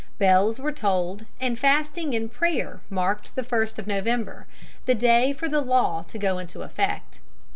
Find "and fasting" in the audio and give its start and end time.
1.39-2.15